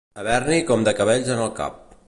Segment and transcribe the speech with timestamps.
[0.21, 1.81] Haver-n'hi com de cabells en el cap.